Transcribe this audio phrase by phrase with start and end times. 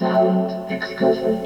[0.00, 1.38] Sound excursion.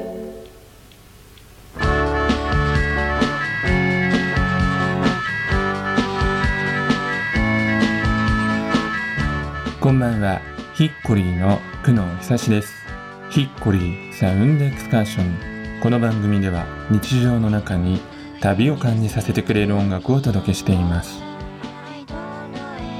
[9.79, 10.41] こんばんは、
[10.73, 12.73] ヒッコリーの久野久志です。
[13.29, 15.21] ヒッコリーサウンドエクスカーショ
[15.77, 15.81] ン。
[15.81, 18.01] この番組では日常の中に
[18.41, 21.21] 旅を感じさせてくれる音楽をお届けしています。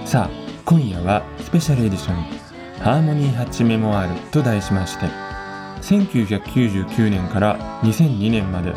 [0.06, 0.30] さあ、
[0.66, 2.16] 今夜はスペシャルエディション
[2.84, 5.29] ハーモニーハッチメモアールと題しまして、
[5.82, 8.74] 1999年から2002年まで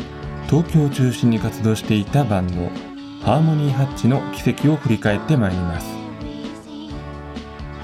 [0.49, 2.69] 東京を中心に活動していたバンド
[3.25, 5.87] ハーモニーハッチの軌跡を振り返ってまいります。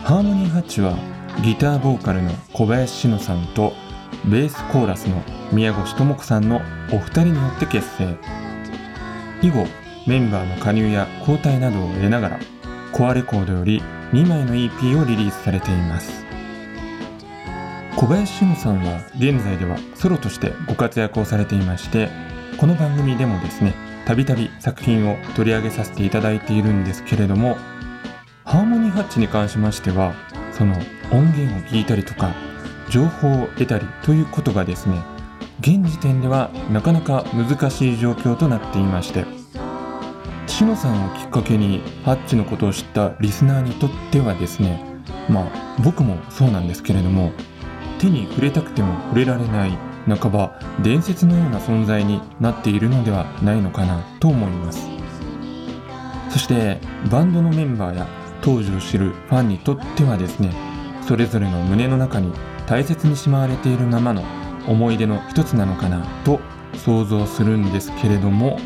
[0.09, 0.97] ハーモニーハッチは
[1.43, 3.73] ギターボーカルの小林志乃さんと
[4.25, 8.17] ベースコーラスの宮越智子さんのお二人によって結成
[9.43, 9.67] 以後
[10.07, 12.39] メンバーの加入や交代などを得ながら
[12.91, 16.25] コアレコードより2枚の EP をリリースされています
[17.95, 22.09] 小林志乃さんは現在ではソロとしてご活躍をされていまして
[22.57, 23.73] この番組でもですね
[24.05, 27.57] たびたび作品を取り上げさせていただいているんですけれども
[28.45, 30.13] ハーモニーハッチに関しましては
[30.53, 30.73] その
[31.11, 32.33] 音源を聞いたりとか
[32.89, 35.01] 情報を得たりということがですね
[35.59, 39.25] 現時点ではなかなか難しい状況となっていまして
[40.47, 44.83] しのさんをきっかけにハッチのことを知ったリスナーにとってはですね
[45.29, 47.31] まあ僕もそうなんですけれども
[47.99, 54.99] 手に触れたくても触れられない半ば伝説のような存在になっているのではないのかなと思います。
[56.29, 58.07] そしてバンドのメンバーや
[58.41, 60.53] 当時を知るファンにとってはですね
[61.05, 62.31] それぞれの胸の中に
[62.67, 64.23] 大切にしまわれているままの
[64.67, 66.39] 思い出の一つなのかなと
[66.75, 68.59] 想像するんですけれども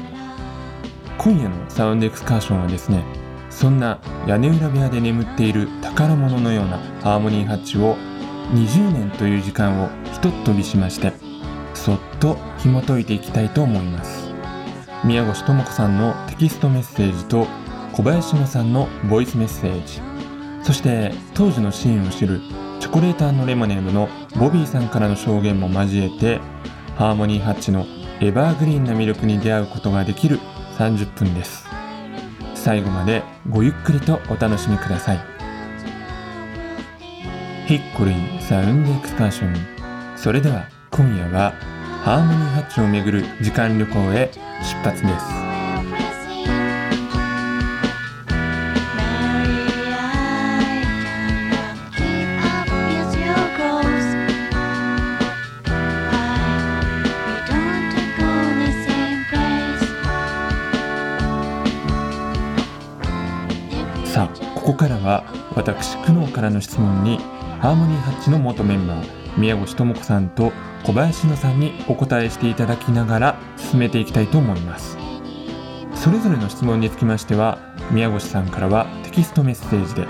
[1.18, 3.03] 今夜のサウンドエクスカーションはですね
[3.50, 7.95] そんな屋根裏部屋で眠っている宝物のようなハーモニーハッチを
[8.52, 11.13] 20年という時間をひとっ飛びしまして
[11.73, 14.31] そっと紐解いていきたいと思います。
[15.03, 17.45] 宮越智子さんのテキストメッセージと
[17.91, 20.01] 小林野さんのボイスメッセージ。
[20.63, 22.40] そして当時のシーンを知る
[22.79, 24.07] チョコレーターのレモネームの
[24.38, 26.39] ボビーさんからの証言も交えて
[26.95, 27.85] ハーモニーハッチの
[28.22, 30.39] エバーグリーンな魅力に出会うことができる
[30.78, 31.66] 30分です。
[32.56, 35.32] 最後までごゆっくりとお楽しみください。
[37.66, 39.56] ヒッコリーサウンドエクスカーション。
[40.18, 41.51] それでは今夜は
[42.03, 44.29] ハーモニーハッチをめぐる時間旅行へ
[44.62, 45.25] 出発です。
[64.13, 65.24] さあここからは
[65.56, 65.97] 私
[66.33, 67.17] からの質問に
[67.61, 69.07] ハーモニーハッチの元メンバー
[69.38, 70.51] 宮越智子さんと
[70.83, 74.97] 小林野さんにお答えしていただきながら進めていきたいと思います。
[76.03, 77.57] それぞれの質問につきましては
[77.89, 80.05] 宮越さんからはテキストメッセージで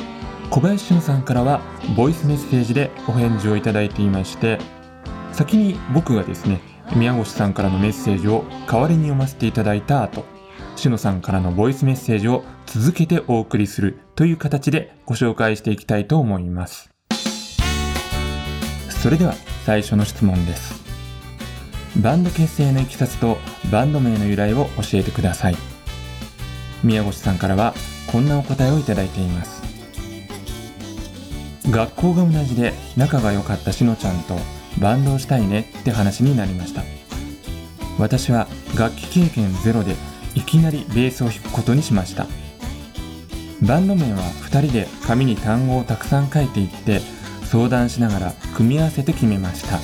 [0.50, 1.62] 小林野さんからは
[1.96, 4.58] ボイスメッセージでお返事をいただいていまして
[5.34, 6.62] 先に僕がですね
[6.96, 10.26] 宮越さんからのメッセージを代わりに読ませていただいた後
[10.76, 16.90] しのさんからのボイスメッセージを続けてお送りするという形でご紹介していきたいと思います。
[18.90, 19.34] それでは
[19.66, 20.84] 最初の質問です。
[22.02, 23.38] バンド結成のいきさつと
[23.72, 25.56] バンド名の由来を教えてください。
[26.84, 27.74] 宮越さんからは
[28.12, 29.62] こんなお答えをいただいています。
[31.70, 34.38] 学校が同じで仲が良かったしのちゃんと
[34.80, 36.84] バンドをしたいねって話になりました。
[38.00, 38.48] 私は
[38.78, 39.96] 楽器経験ゼロで
[40.36, 42.28] いきなりベースを弾くことにしました。
[43.62, 47.02] バンド名は2人で紙に単語をたくさん書いていって
[47.46, 49.78] 相談しながら組み合わせて決めました。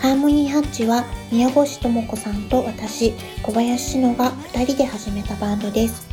[0.00, 6.06] ハーモニーハッチは宮越智子さんと私小林志乃が2人で始めたバンドです。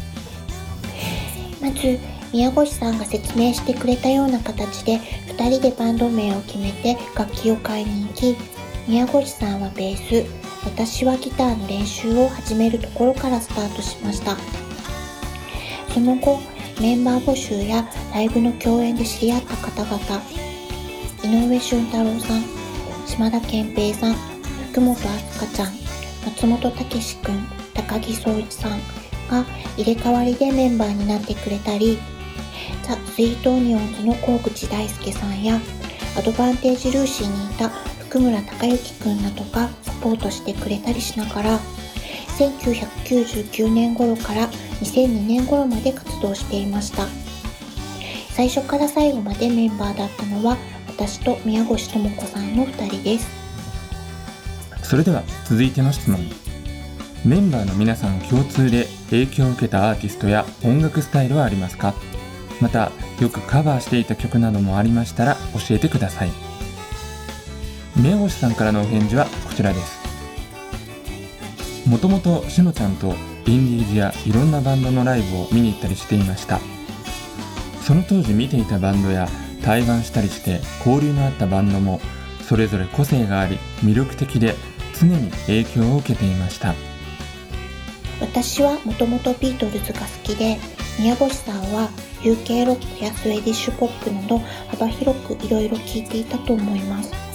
[1.62, 2.00] まず
[2.32, 8.38] 宮越さんが説明してくれたような形で2人でバンド名を決めて楽器を買いに行き
[8.88, 14.38] 宮越さんはベース私はギターの練習を始めるところからスタートしました。
[15.94, 16.40] その後
[16.80, 20.00] メンバー募集やライブの共演で知り合った方々
[21.24, 22.44] 井上俊太郎さん
[23.06, 24.14] 島田健平さん
[24.72, 25.74] 福本飛鳥ちゃん
[26.26, 28.80] 松本武史くん高木総一さん
[29.30, 29.44] が
[29.76, 31.98] 入れ替わりでメンバーになってくれたり
[32.84, 35.60] ザ・スイートオニオンズの河口大輔さんや
[36.18, 37.70] アドバンテージルーシーにいた
[38.10, 41.60] 福村隆之くんなどがサポートしてくれたりしながら
[42.40, 44.50] 1999年頃から
[44.82, 47.06] 2002年頃まで活動していました。
[48.32, 50.58] 最初から最後までメンバーだったのは
[50.88, 53.28] 私と宮越智子さんの2人です。
[54.82, 56.20] それでは続いての質問。
[57.24, 61.94] メンバーの皆さん共通で影響を受けたアーティストや音楽スタイルはありますか？
[62.60, 62.92] また
[63.22, 66.49] よくカバーしていた曲などもありましたら教えてください。
[68.00, 70.00] 宮越さんからのお返事はこちらです。
[71.86, 73.14] もともとしのちゃんと
[73.46, 76.62] インディーズやいろんなバンドのライブを見に行ったりしていました。
[77.82, 79.28] その当時見ていたバンドや
[79.66, 82.00] 対バンしたりして交流のあったバンドも
[82.48, 84.56] それぞれ個性があり魅力的で
[84.98, 86.76] 常に影響を受けていました。
[88.22, 90.58] 私はもともとビートルズが好きで
[91.00, 91.90] 宮越さんは
[92.22, 97.29] UK ロックやスウェディッシュポップなど幅広くいろいろ聴いていたと思います。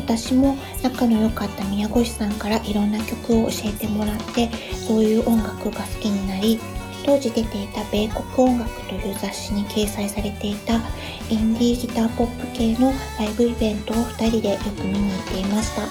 [0.00, 6.58] 私も仲の良かった宮越さんからいろんな曲を教えてもらってそういう音楽が好きになり
[7.04, 10.80] 当時出ていた米国音楽という雑誌に掲載されていた
[11.28, 15.82] インディーギターポップ系のライブイベントを2人でよく見に行っていました。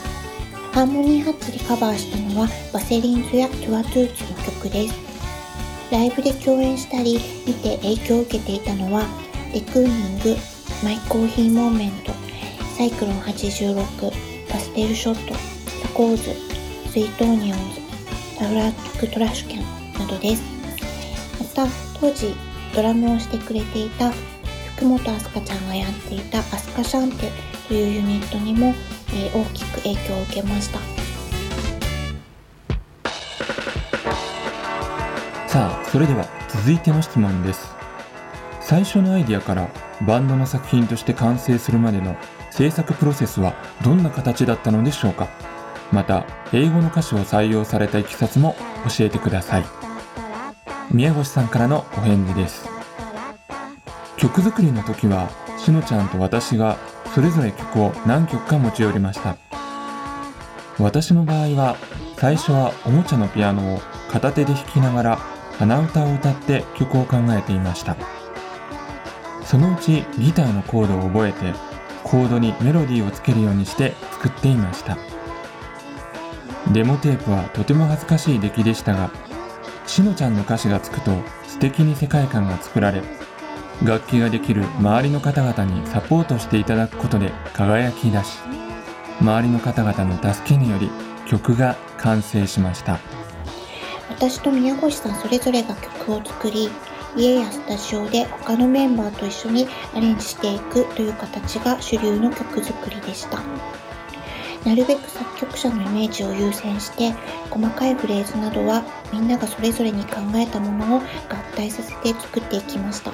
[0.74, 4.96] ハーモニーハッチでカバーしたのはバセリンズやトゥアトゥーツの曲です。
[5.92, 9.06] ライブで共演したり見て影響を受けていたのは
[9.54, 10.36] デクーニング、
[10.84, 12.14] マイコーヒーモーメント、
[12.80, 15.34] サイクロン86、パステルショット、
[15.84, 16.24] タコーズ、
[16.90, 17.82] スイートオニオンズ、
[18.38, 20.42] タフラックトラッシュキャンなどです。
[21.58, 21.68] また、
[22.00, 22.34] 当時
[22.74, 24.12] ドラムをしてくれていた
[24.78, 27.30] 福本明日香ちゃんがやっていたアスカシャンテ
[27.68, 28.68] というユニットにも、
[29.10, 30.80] えー大きく影響を受けました。
[35.50, 37.76] さあそれでは続いての質問です
[38.62, 39.68] 最初のアイディアから
[40.08, 42.16] バンドの作品として完成するまでの
[42.60, 43.54] 制作プロセスは
[43.86, 45.30] どんな形だったのでしょうか。
[45.94, 48.54] また英語の歌詞を採用されたいきさつも
[48.98, 49.66] 教えてください。
[50.92, 52.68] 宮越さんからのお返事です。
[54.18, 56.78] 曲作りの時はしのちゃんと私が
[57.16, 59.38] それぞれ曲を何曲か持ち寄りました。
[60.80, 61.78] 私の場合は
[62.18, 65.16] 最初はおもちゃのピアノを片手で弾きながら
[65.60, 67.96] 鼻歌を歌って曲を考えていました。
[69.46, 71.69] そのうちギターのコードを覚えて
[72.10, 74.98] コードにメロディーをつけるようにして作っていました。
[76.72, 79.10] デモテープはとても恥ずかしい出来でしたが
[79.88, 81.12] しのちゃんの歌詞がつくと
[81.48, 83.02] 素敵に世界観が作られ
[83.84, 88.38] 楽器ができる周りの方々にサポートしていただくことで輝き出し
[89.20, 90.92] 周りの方々の助けにより
[91.26, 93.00] 曲が完成しました。
[94.10, 96.70] 私と宮越さんそれぞれが曲を作り
[97.16, 103.40] 家やスタジオで他のメンバーと一緒にアレンジしていくという形が主流の曲作りでした。
[104.66, 107.14] なるべく作曲者のイメージを優先して
[107.50, 108.84] 細かいフレーズなどは
[109.14, 111.04] みんながそれぞれに考えたものを合
[111.56, 113.12] 体させて作っていきました。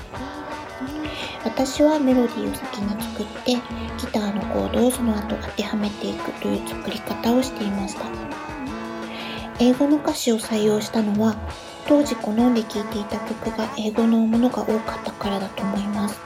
[1.44, 3.59] 私はメロディーを先に作ってギ
[4.12, 8.06] ターのコードをその後当てはめていくという作り方をしていました。
[9.59, 11.36] 英語の歌詞を採用したのは
[11.88, 16.20] 当時好んで聴いていた曲が英語のものが多かったからだと思います。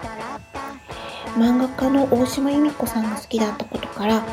[1.37, 4.23] 漫画家の大島由美子さんが好きだったことから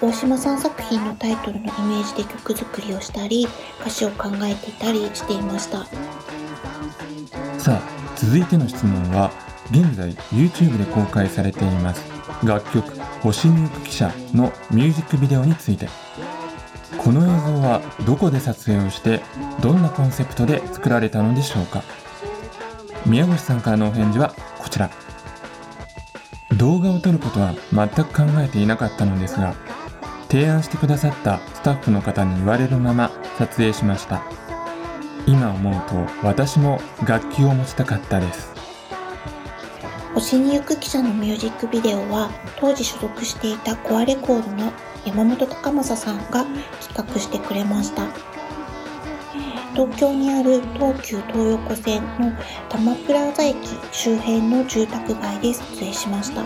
[0.00, 3.48] 大島さん作品のタイトルのイメージで曲作りをしたり
[3.80, 5.84] 歌詞を考えていたりしていました。
[7.58, 7.82] さあ
[8.16, 9.30] 続いての質問は
[9.70, 12.04] 現在 YouTube で公開されています
[12.44, 15.88] 楽曲「星に行く汽車」のミュージックビデオについて。
[16.96, 19.20] この映像はどこで撮影をして
[19.60, 21.82] どんなコンセプトで作られたのでしょうか？
[23.06, 24.90] 宮越さんからのお返事はこちら。
[26.56, 29.54] 動画を撮ることは全く考えていなかったのですが
[30.28, 34.22] 提案してくださったスタッフの方に言われるまま撮影しました。
[35.26, 38.52] 今思うと私も楽器を持ちたかったです。
[40.14, 44.72] 星に行く記者のミュージックビデオは当時所属していたコアレコードの
[45.04, 46.44] 山本隆正さんが
[46.80, 48.02] 企画してくれました。
[49.78, 52.32] 東京にある東急東横線の
[52.68, 53.56] 多摩プラザ駅
[53.92, 56.42] 周辺の住宅街で撮影しました。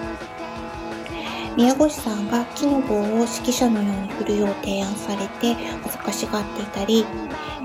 [1.56, 7.06] 宮越さんが木の棒を指揮者のように振るよう提案されて恥ずかしがっていたり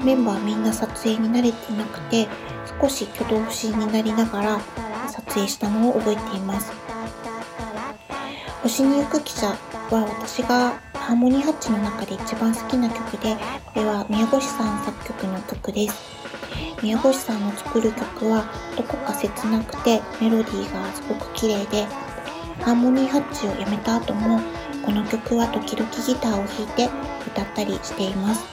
[0.02, 2.30] メンバーみんな撮影に慣れていなくて
[2.82, 4.62] 少し挙動不審になりながら
[5.10, 6.72] 撮影したのを覚えています。
[8.64, 9.58] 星に行く記者は
[9.90, 15.96] 私がハーモニーハッチの中で一番好きな曲でこれは宮越さん作曲の曲です。
[16.84, 18.44] 宮越さんの作る曲は
[18.76, 21.86] どこか切なくてメロディーがすごく綺麗で
[22.60, 24.42] ハーモニーハッチをやめた後も
[24.86, 26.90] この曲は時々ギターを弾いて
[27.26, 28.44] 歌ったりしています。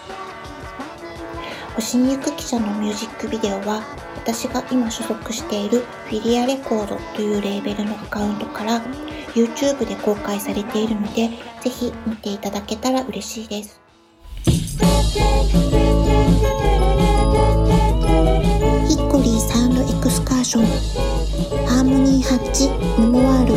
[1.75, 3.83] 星に行く記者のミュージックビデオは
[4.15, 8.81] 私が今所属しているフィリアレコードというレーベルのアカウントから
[9.35, 11.31] YouTube で公開されているので、
[11.65, 13.81] ぜひ見ていただけたら嬉しいです。
[14.45, 14.51] ヒ
[18.99, 20.67] ッコリーサウンドエクスカーション。
[21.67, 22.69] ハーモニーハッチ
[23.01, 23.55] メモワール。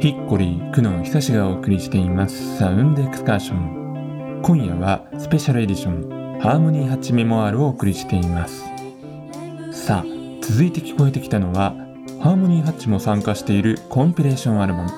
[0.00, 2.56] ヒッコリー久野久志がお送りしています。
[2.56, 4.40] サウンドエクスカーション。
[4.42, 6.40] 今夜はスペシャルエディション。
[6.40, 8.64] ハーモニー8メモアールをお送りしています。
[9.70, 10.13] さあ
[10.46, 11.70] 続いて聞こえてきたのは
[12.20, 14.90] ハーモニー8も参加しているコンピレーションアルバム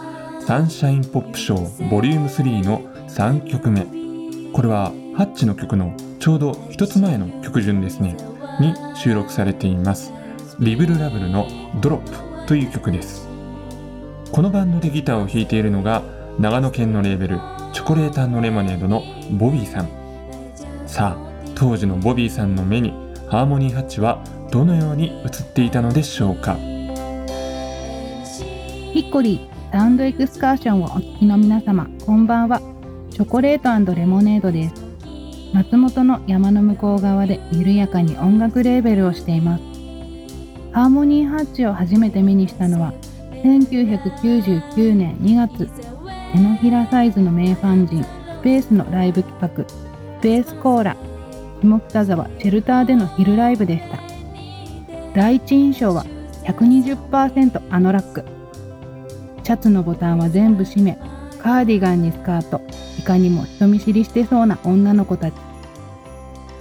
[0.44, 3.86] サンシャインポップショーボリューム3の3曲目。
[4.52, 8.16] これはハッチの曲のちょうど一つ前の曲順ですね。
[8.58, 10.12] に収録されています。
[10.58, 11.46] リブルラブルの
[11.80, 13.28] ドロップという曲です。
[14.32, 16.02] このバンドでギターを弾いているのが
[16.40, 17.38] 長野県のレーベル
[17.72, 19.88] チョコレーターのレモネードのボビーさん。
[20.88, 22.90] さあ当時のボビーさんの目に
[23.28, 26.56] ハーモニーハッチはどのように映っていたのでしょうか？
[28.92, 32.60] ヒッコリーサウンドエクスカーションをお聞きの皆様こんばんは。
[33.10, 34.74] チョコレートレモネードです。
[35.52, 39.62] 松本の山の向こう側で緩やかに音楽レーベルをしています。
[40.72, 42.92] ハーモニーハッチを初めて目にしたのは
[43.42, 45.68] 1999年2月。
[46.32, 48.08] 手のひらサイズの名ファン人ス
[48.42, 49.74] ペースのライブ企画ス
[50.20, 50.96] ペースコーラ
[51.62, 54.05] 下北沢シェルターでの昼ライブでした。
[55.16, 56.04] 第一印象は
[56.44, 58.22] 120%あのラック。
[59.44, 60.98] シャツのボタンは全部閉め
[61.38, 62.60] カーディガンにスカート
[62.98, 65.34] いかにも人見知りしてそうな女の子たち。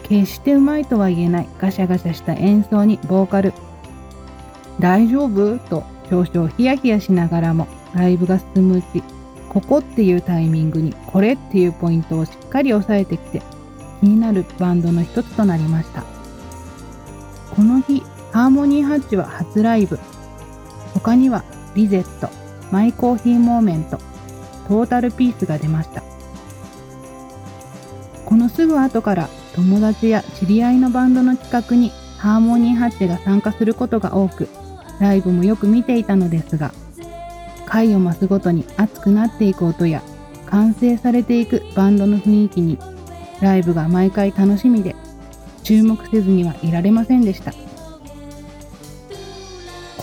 [0.04, 3.52] 決してうまいとは言えないガシャガシャした演奏にボーカル。
[4.80, 9.04] 大丈夫と少々ヒヤヒヤしながらもライブが進むうち
[9.50, 13.42] ここっていうタイミングにこれっていうポイントをしっかり押さえてきて
[14.00, 16.06] 気になるバンドの一つとなりました。
[17.54, 18.02] この日
[18.36, 19.98] ハーモニーハッチは初ライブ。
[20.94, 22.28] 他にはリゼット
[22.70, 23.98] マイコーヒーモーメント
[24.68, 26.04] トータルピースが出ました。
[28.26, 34.50] このすぐ後から友達や知り合いのバンドの企画にハーモニーハッチが参加することが多く
[35.00, 36.74] ライブもよく見ていたのですが
[37.66, 40.02] 回を増すごとに熱くなっていく音や
[40.48, 42.78] 完成されていくバンドの雰囲気に
[43.40, 44.94] ライブが毎回楽しみで
[45.64, 47.54] 注目せずにはいられませんでした。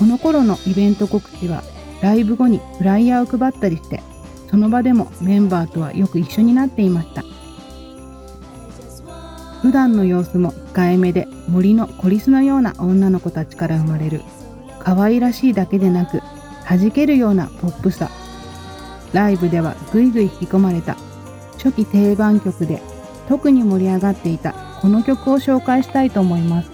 [0.02, 1.62] この頃のイベント告知は
[2.00, 4.02] ライブ後にフライヤーを配ったりして
[4.50, 7.22] その場でもメンバーとはよく一緒になっていました。
[9.62, 14.22] 普段の様子も控えめで森のコリスのような女の子たちから生まれる
[14.80, 16.20] 可愛らしいだけでなく
[16.68, 18.10] 弾けるようなポップさ。
[19.12, 20.96] ライブではぐいぐい引き込まれた
[21.58, 22.82] 初期定番曲で
[23.28, 26.71] 特に盛り上がっていたこの曲を紹介したいと思います。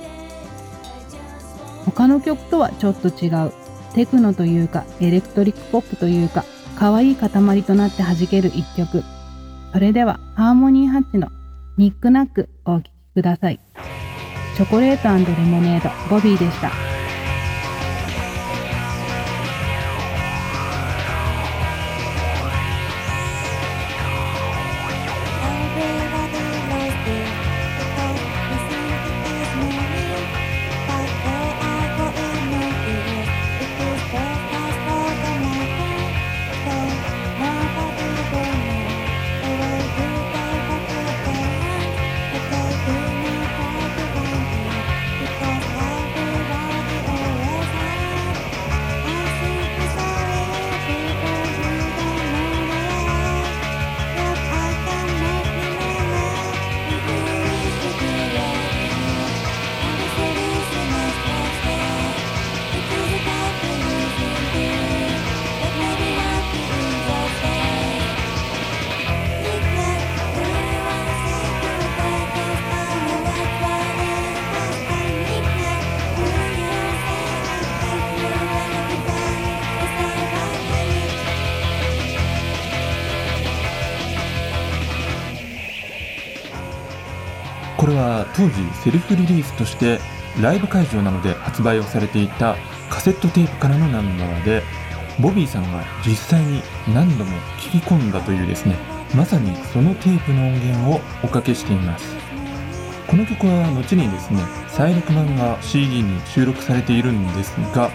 [1.90, 3.52] 他の曲とはちょっと違う
[3.94, 6.44] テクノというかエレクトリックポップというか
[6.78, 7.30] 可愛い塊
[7.62, 9.02] となって弾ける一曲。
[9.72, 11.28] それではハーモニーハッチの
[11.76, 13.60] ニックナックお聴きください。
[14.56, 15.90] チョコレートレモネード。
[16.14, 16.97] ボビーでした。
[88.38, 88.52] 当時
[88.84, 89.98] セルフリリースとして
[90.40, 92.56] ライブ会場などで発売をされていた
[92.88, 94.62] カセットテープからのナンバーで
[95.20, 96.62] ボビーさんが実際に
[96.94, 98.76] 何度も聞き込んだというですね。
[99.16, 102.14] まさにそのテープの音源をおかけしています。
[103.08, 107.90] この曲は後にですね再録版が CD に収録されているんですが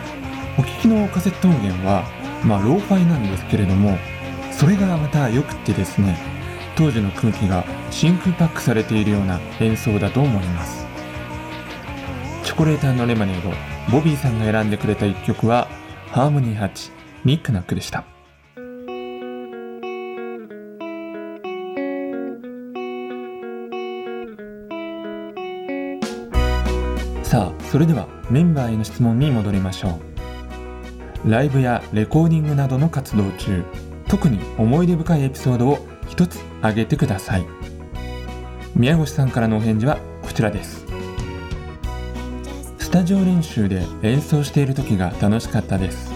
[0.58, 2.04] お聞きのカセット音源は
[2.44, 3.96] まあローファイなんですけれども
[4.52, 6.33] それがまた良くてですね
[6.76, 10.86] 当時の空気が真空パックされているような演奏だと思います。
[12.44, 13.52] チョコレートレモネード
[13.92, 15.68] ボビーさんが選んでくれた一曲は
[16.08, 16.92] ハーモニーハッチ
[17.24, 18.04] ニックナックでした。
[27.24, 30.00] さあそれではメンバーへの質問に戻りましょ
[31.26, 31.32] う。
[31.32, 33.64] ライブやレコーディングなどの活動中
[34.08, 37.46] 特に思い出深いエピソードを一つ挙げてください。
[38.76, 40.86] 宮越さんからのお返事はこちらです。
[42.78, 46.14] スタジオ練習で演奏している時が楽しかったです。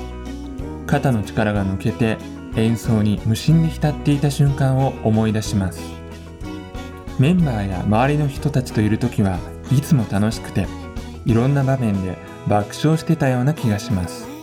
[0.86, 2.20] 肩の力が抜けて
[2.56, 5.82] 演奏に無心に浸っていた瞬間を思い出します。
[7.18, 9.40] メンバーや周りの人たちといる時は
[9.72, 10.68] いつも楽しくて
[11.26, 14.37] いろんな場面で爆笑してたような気がします。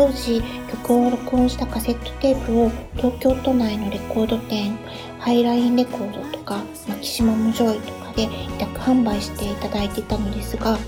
[0.00, 4.74] 当時曲を録音したカセットテープを東京都内のレコード店
[5.18, 8.28] ハイラインレコードとかマキシマムジョイとかで委
[8.58, 10.78] 託販売していただいていたのですが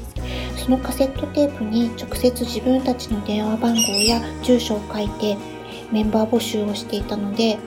[0.57, 5.37] そのカセットテープに直接自分たちの電話番号や住所を書いて
[5.91, 7.59] メンバー募集をしていたので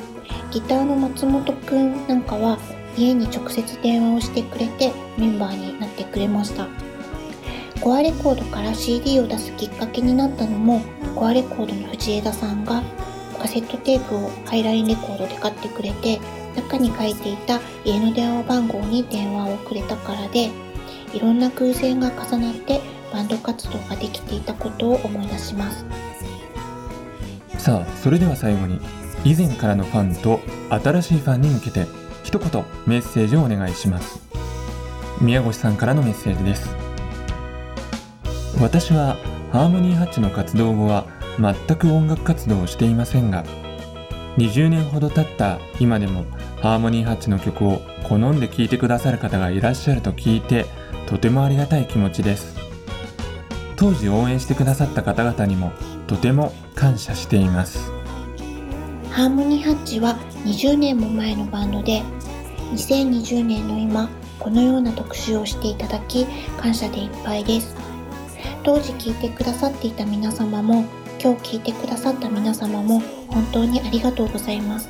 [0.50, 2.58] ギターの松本くんなんかは
[2.98, 6.85] 家に直接電話をしてくれてメンバーになってくれました。
[7.86, 10.82] コアレコードから CD を出すきっかけになったのも
[11.14, 12.82] コアレコードの藤枝さんが
[13.40, 16.20] カセットテープをハイラインレコードで買ってくれて
[16.56, 20.50] 中に書いていた家の電話番号に電話をくれたからで
[21.14, 22.82] いろんな偶然が重なって
[23.14, 25.86] バンド活動ができていたことを思い出します。
[27.60, 28.80] さあそれでは最後に
[29.24, 30.40] 以前からのファンと
[30.72, 31.86] 新しいファンに向けて
[32.24, 34.20] 一言メッセージをお願いします。
[35.22, 36.85] 宮越さんからのメッセージです。
[38.62, 39.18] 私は
[39.52, 41.06] ハーモニーハッチの活動後は
[41.40, 43.44] 全く音楽活動をしていませんが
[44.38, 46.26] 20年ほど経った今でも
[46.62, 50.66] ハーモニーハッチの曲を好んで聴いてくださる方がいらっしゃると聞いて
[51.08, 52.56] とてもありがたい気持ちです。
[53.78, 55.72] 当時応援してくださった方々にも
[56.08, 57.92] とても感謝しています。
[59.12, 62.02] ハーモニーハッチは20年も前のバンドで
[62.74, 66.26] 2020年の今このような特集をしていただき
[66.60, 67.85] 感謝でいっぱいです。
[68.66, 70.86] 当時聞いてくださっていた皆様も
[71.22, 73.00] 今日聞いてくださった皆様も
[73.30, 74.90] 本当にありがとうございます。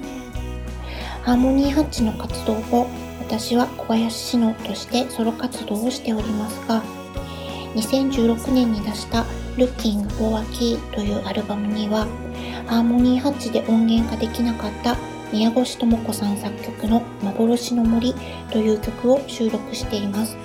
[1.23, 2.87] ハーモニーハッチの活動後
[3.19, 6.83] 私は小林志乃としてソロ活動をしておりますが
[7.73, 9.25] 2016年に出した
[9.57, 12.05] 「Looking for a Key」というアルバムには
[12.67, 14.95] ハーモニーハッチで音源化できなかった
[15.33, 18.13] 宮越智子さん作曲の「幻の森」
[18.53, 20.37] という曲を収録しています。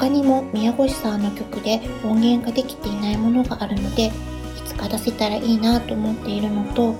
[0.00, 4.10] 他にも宮越さんの曲で音源ができていないものがあるのでい
[4.64, 6.94] つか出せたらいいなと思っているのと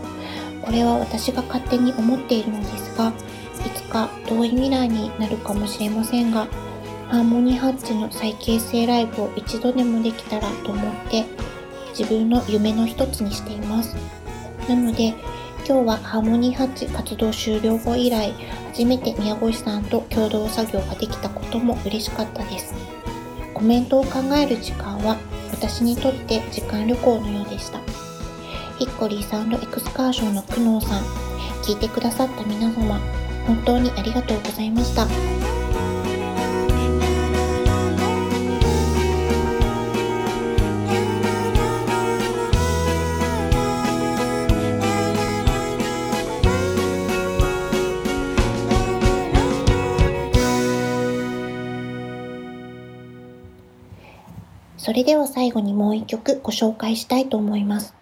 [0.60, 6.44] これは私が勝手に思っているのですがいつか遠い未来になるかもしれませんが
[7.08, 11.24] ハーモニーハッチの再結成ライブを一度でもできたらと思って
[11.98, 13.96] 自分の夢の一つにしています。
[14.68, 15.14] なので
[15.66, 18.32] 今日はハーモニーハッチ活動終了後以来
[18.72, 22.74] 初めて宮越さんと共同作業ができたことも嬉しかったです。
[23.52, 25.16] コメントを考える時間は
[25.50, 27.80] 私にとって時間旅行のようでした。
[28.78, 31.04] ヒッコリーサンドエクスカーションの久能さん
[31.62, 32.98] 聞いてくださった皆様
[33.46, 35.29] 本当にありがとうございました。
[54.90, 57.94] それでは最後にもう一曲ご紹介したいと思います。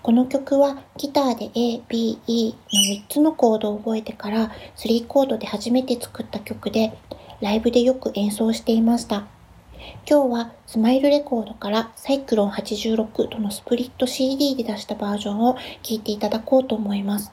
[0.00, 6.96] この曲はギターで A, B, E の3つのコードを覚えてから3コードで初めて作った曲で
[7.40, 9.26] ライブでよく演奏していました。
[10.08, 17.32] 今日はスマイルレコードからサイクロン86とのスプリット CD で出したバージョンを聴いていただこうと思います。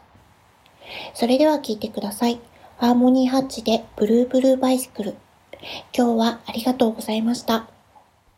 [1.13, 2.39] それでは聴いてください。
[2.79, 5.15] ハーモニーハッチでブルーブルーバイスクル。
[5.95, 7.74] 今日はありがとうございました。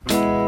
[0.07, 0.46] Bye.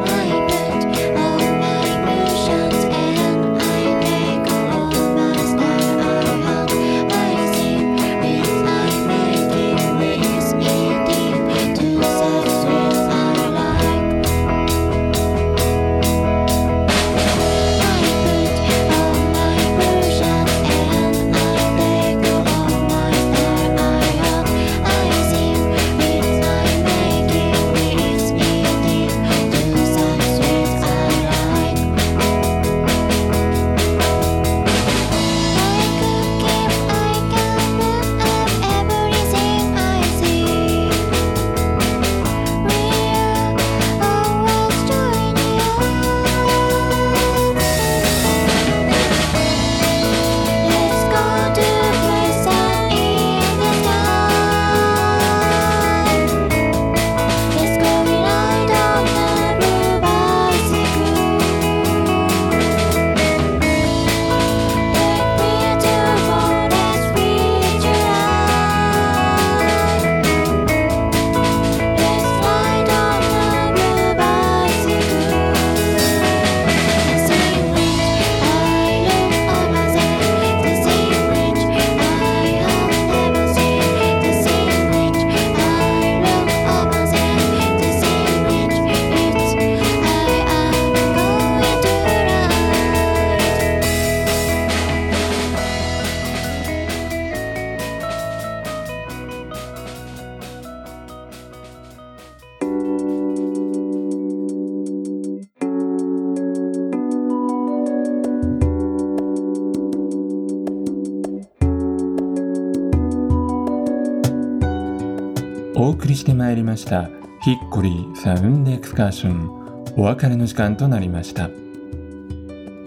[116.63, 117.09] りしてまいりました。
[117.41, 119.59] ヒッコリーサウンドエクスカーション。
[119.95, 121.49] お別れの時間となりました。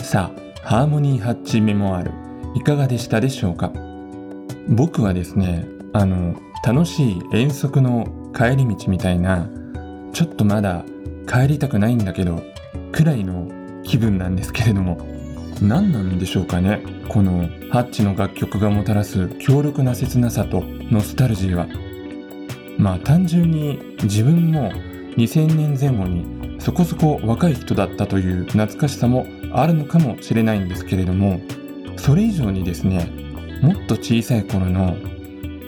[0.04, 0.30] さ
[0.64, 2.12] あハーモニーハッチメモアル。
[2.54, 3.72] いかがでしたでしょうか？
[4.68, 9.48] 僕はですねあの楽しい遠足の帰り道みたいな
[10.12, 10.84] ちょっとまだ
[11.26, 12.42] 帰りたくないんだけど
[12.92, 13.48] くらいの
[13.82, 14.98] 気分なんですけれども
[15.60, 16.82] 何なんでしょうかね？
[17.08, 21.66] このハッチの楽曲がもたらす強力な切なさとノスタルジーは。
[22.78, 24.72] まあ単純に自分も
[25.16, 31.40] 2000年前後にそこそこ若い人だったという懐かしさもあるのかもしれないんですけれども
[31.96, 33.10] それ以上にですね
[33.62, 34.96] もっと小さい頃の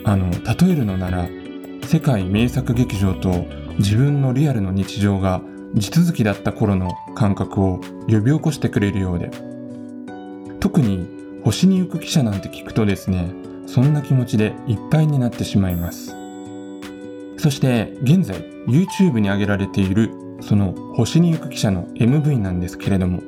[0.03, 1.27] あの例えるのなら
[1.83, 3.45] 世界名作劇場と
[3.79, 5.41] 自分のリアルの日常が
[5.73, 9.31] 地続きだった頃の感覚を呼び起こしてくれるようで
[10.59, 11.07] 特に
[11.43, 13.33] 星に行く記者なんて聞くとですね
[13.67, 16.15] そんな気持ちでいっぱいになってしまいます
[17.37, 23.21] そして現在 YouTube に上げられているその星に行く記者の MV なんですけれども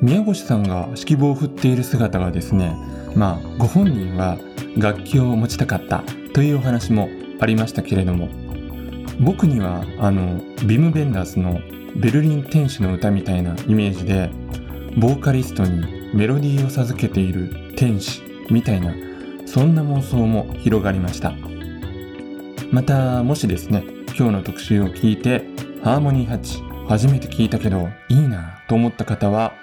[0.00, 2.76] 宮越さんが指揮棒を振っている姿がですね
[3.14, 4.38] まあご本人は
[4.76, 7.08] 楽器を持ちたかったというお話も
[7.40, 8.28] ありましたけれども
[9.20, 11.60] 僕にはあのビム・ベンダースの
[11.96, 14.30] ベルリン天使の歌みたいなイメージで
[14.96, 18.94] ボーカリストにメロディーを授けている天使みたいな
[19.46, 21.34] そんな妄想も広がりました。
[22.72, 23.82] またもしですね
[24.16, 25.44] 今日の特集を聞いて
[25.82, 29.54] ハーモニーハッチ初めて聞いたけどいいなと思った方は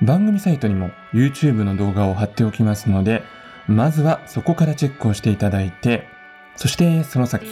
[0.00, 3.24] 番組サイトにも YouTube の動画を貼っておきますので
[3.66, 6.06] まずはそこからチェックをしていただいて
[6.54, 7.46] そしてその先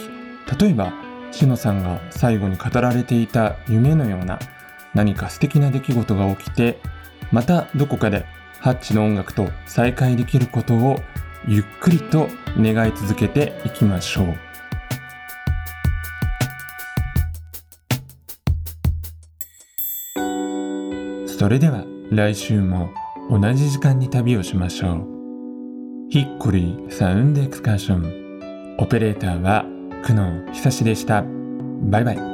[0.57, 0.93] 例えば
[1.31, 4.39] しのさんが最後に語られていた夢のような
[4.93, 6.79] 何か素敵な出来事が起きて
[7.31, 8.25] またどこかで
[8.59, 10.97] ハッチの音楽と再会できることを
[11.45, 14.52] ゆっくりと願い続けていきましょう。
[21.43, 22.89] それでは来週も
[23.29, 25.07] 同じ時間に旅をしましょう。
[26.09, 28.77] ヒッコリーサウンドエクスカーション。
[28.79, 29.65] オペレーターは
[30.05, 31.25] 久能久志でした。
[31.81, 32.32] バイバイ。